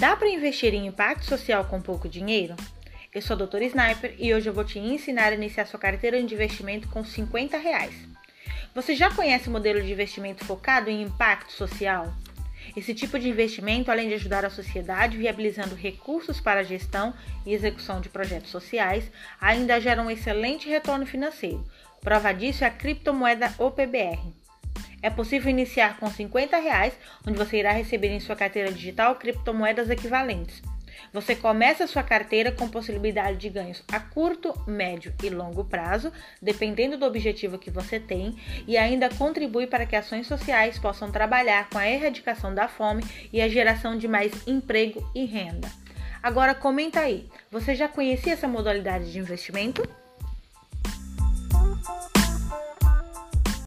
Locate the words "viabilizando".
15.18-15.74